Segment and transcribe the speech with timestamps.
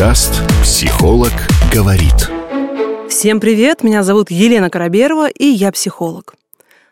[0.00, 1.30] Подкаст «Психолог
[1.70, 2.30] говорит».
[3.10, 6.32] Всем привет, меня зовут Елена Караберова, и я психолог.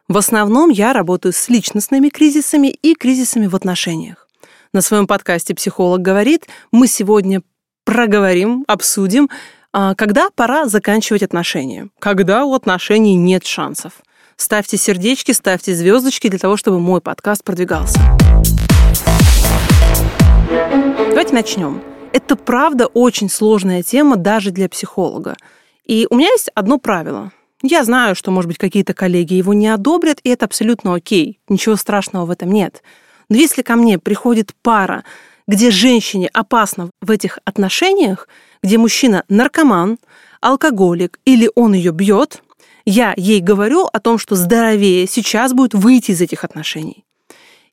[0.09, 4.29] В основном я работаю с личностными кризисами и кризисами в отношениях.
[4.75, 7.41] На своем подкасте «Психолог говорит» мы сегодня
[7.87, 9.31] проговорим, обсудим,
[9.73, 13.95] а, когда пора заканчивать отношения, когда у отношений нет шансов.
[14.37, 18.01] Ставьте сердечки, ставьте звездочки для того, чтобы мой подкаст продвигался.
[21.09, 21.81] Давайте начнем.
[22.13, 25.37] Это правда очень сложная тема даже для психолога.
[25.85, 27.33] И у меня есть одно правило.
[27.63, 31.41] Я знаю, что, может быть, какие-то коллеги его не одобрят, и это абсолютно окей.
[31.49, 32.83] Ничего страшного в этом нет.
[33.29, 35.05] Но если ко мне приходит пара,
[35.47, 38.29] где женщине опасно в этих отношениях,
[38.63, 39.99] где мужчина наркоман,
[40.41, 42.43] алкоголик или он ее бьет,
[42.85, 47.05] я ей говорю о том, что здоровее сейчас будет выйти из этих отношений.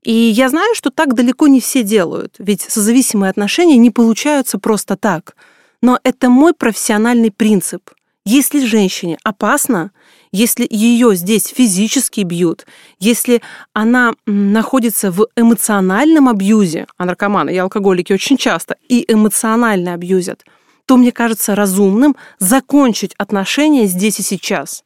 [0.05, 4.95] И я знаю, что так далеко не все делают, ведь созависимые отношения не получаются просто
[4.95, 5.35] так.
[5.81, 7.89] Но это мой профессиональный принцип.
[8.23, 9.91] Если женщине опасно,
[10.31, 12.67] если ее здесь физически бьют,
[12.99, 13.41] если
[13.73, 20.45] она находится в эмоциональном абьюзе, а наркоманы и алкоголики очень часто и эмоционально абьюзят,
[20.85, 24.83] то мне кажется разумным закончить отношения здесь и сейчас.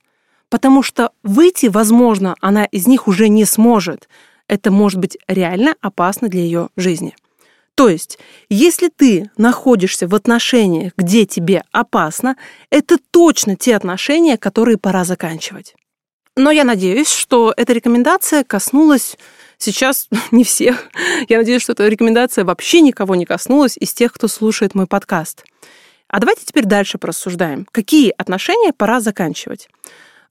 [0.49, 4.07] Потому что выйти, возможно, она из них уже не сможет
[4.49, 7.15] это может быть реально опасно для ее жизни.
[7.75, 8.19] То есть,
[8.49, 12.35] если ты находишься в отношениях, где тебе опасно,
[12.69, 15.75] это точно те отношения, которые пора заканчивать.
[16.35, 19.17] Но я надеюсь, что эта рекомендация коснулась
[19.57, 20.89] сейчас не всех.
[21.29, 25.45] Я надеюсь, что эта рекомендация вообще никого не коснулась из тех, кто слушает мой подкаст.
[26.09, 27.65] А давайте теперь дальше порассуждаем.
[27.71, 29.69] Какие отношения пора заканчивать?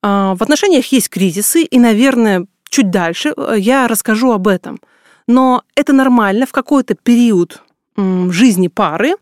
[0.02, 4.78] А, в отношениях есть кризисы, и, наверное, чуть дальше э, я расскажу об этом.
[5.26, 7.62] Но это нормально в какой-то период
[7.96, 9.14] жизни пары,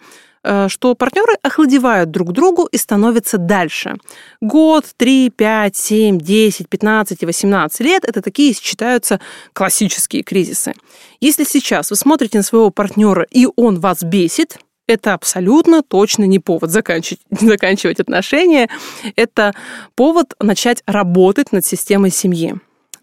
[0.44, 3.96] э, что партнеры охладевают друг другу и становятся дальше.
[4.40, 9.20] Год, 3, 5, 7, 10, 15 и 18 лет– это такие считаются
[9.52, 10.74] классические кризисы.
[11.20, 16.38] Если сейчас вы смотрите на своего партнера, и он вас бесит, это абсолютно точно не
[16.38, 18.68] повод заканчивать, заканчивать отношения.
[19.16, 19.54] Это
[19.94, 22.54] повод начать работать над системой семьи.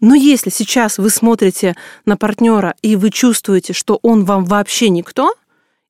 [0.04, 5.32] Но если сейчас вы смотрите на партнера и вы чувствуете, что он вам вообще никто,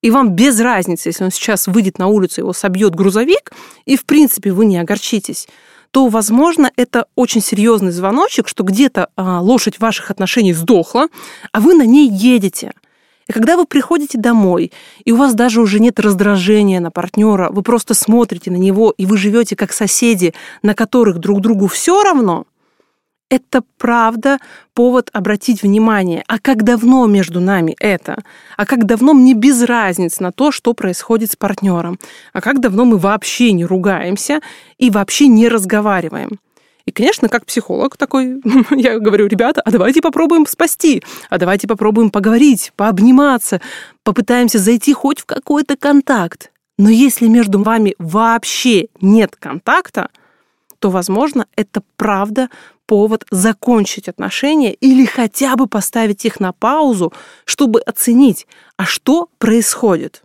[0.03, 3.51] и вам без разницы, если он сейчас выйдет на улицу, его собьет грузовик,
[3.87, 5.49] и в принципе вы не огорчитесь,
[5.91, 11.09] то, возможно, это очень серьезный звоночек, что где-то а, лошадь ваших отношений сдохла,
[11.51, 12.71] а вы на ней едете.
[13.27, 14.71] И когда вы приходите домой,
[15.05, 19.07] и у вас даже уже нет раздражения на партнера, вы просто смотрите на него, и
[19.07, 22.47] вы живете как соседи, на которых друг другу все равно,
[23.31, 24.39] это правда
[24.75, 28.23] повод обратить внимание, а как давно между нами это,
[28.57, 31.99] а как давно мне без разницы на то, что происходит с партнером,
[32.33, 34.41] а как давно мы вообще не ругаемся
[34.79, 36.39] и вообще не разговариваем.
[36.87, 42.11] И, конечно, как психолог такой, я говорю, ребята, а давайте попробуем спасти, а давайте попробуем
[42.11, 43.61] поговорить, пообниматься,
[44.03, 46.51] попытаемся зайти хоть в какой-то контакт.
[46.77, 50.09] Но если между вами вообще нет контакта,
[50.79, 52.51] то, возможно, это правда
[52.87, 57.13] повод закончить отношения или хотя бы поставить их на паузу,
[57.45, 58.47] чтобы оценить,
[58.77, 60.23] а что происходит.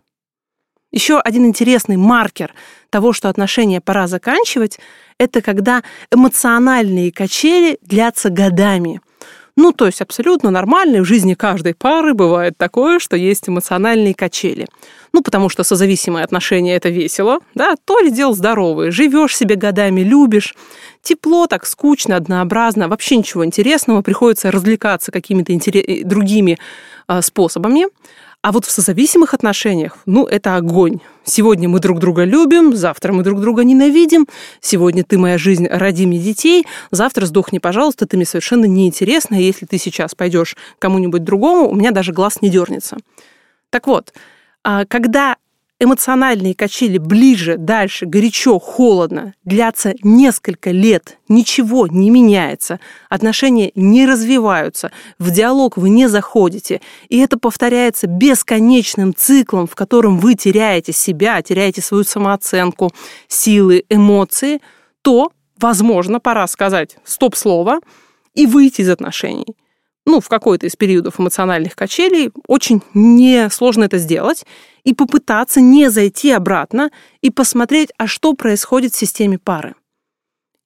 [0.92, 2.52] Еще один интересный маркер
[2.90, 4.80] того, что отношения пора заканчивать,
[5.18, 9.00] это когда эмоциональные качели длятся годами.
[9.62, 14.66] Ну, то есть абсолютно нормально в жизни каждой пары бывает такое, что есть эмоциональные качели.
[15.12, 18.90] Ну, потому что созависимые отношения– это весело, да, то ли дело здоровые.
[18.90, 20.54] Живешь себе годами, любишь,
[21.02, 26.06] тепло, так скучно, однообразно, вообще ничего интересного, приходится развлекаться какими-то интерес...
[26.06, 26.56] Другими
[27.08, 27.84] э, способами.
[28.42, 31.00] А вот в созависимых отношениях, ну, это огонь.
[31.24, 34.26] Сегодня мы друг друга любим, завтра мы друг друга ненавидим.
[34.62, 36.66] Сегодня ты моя жизнь, роди мне детей.
[36.90, 39.34] Завтра сдохни, пожалуйста, ты мне совершенно неинтересна.
[39.34, 42.96] Если ты сейчас пойдешь кому-нибудь другому, у меня даже глаз не дернется.
[43.68, 44.14] Так вот,
[44.64, 45.36] а когда
[45.80, 52.78] эмоциональные качели ближе, дальше, горячо, холодно, длятся несколько лет, ничего не меняется,
[53.08, 60.18] отношения не развиваются, в диалог вы не заходите, и это повторяется бесконечным циклом, в котором
[60.18, 62.92] вы теряете себя, теряете свою самооценку,
[63.26, 64.60] силы, эмоции,
[65.00, 67.80] то, возможно, пора сказать стоп-слово
[68.34, 69.56] и выйти из отношений
[70.06, 74.44] ну, в какой-то из периодов эмоциональных качелей, очень несложно это сделать
[74.84, 79.74] и попытаться не зайти обратно и посмотреть, а что происходит в системе пары.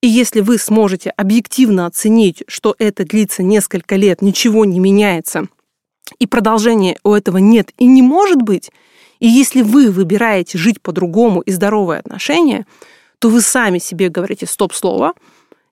[0.02, 5.48] И если вы сможете объективно оценить, что это длится несколько лет, ничего не меняется,
[6.18, 8.70] и продолжения у этого нет и не может быть,
[9.18, 12.66] и если вы выбираете жить по-другому и здоровые отношения,
[13.18, 15.14] то вы сами себе говорите стоп-слово,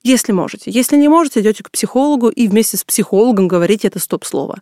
[0.03, 0.71] если можете.
[0.71, 4.59] Если не можете, идете к психологу и вместе с психологом говорите это стоп-слово.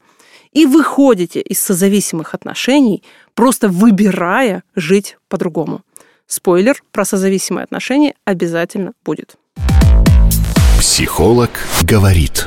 [0.52, 3.02] И выходите из созависимых отношений,
[3.34, 5.82] просто выбирая жить по-другому.
[6.26, 9.36] Спойлер, про созависимые отношения обязательно будет.
[10.78, 11.50] Психолог
[11.82, 12.46] говорит.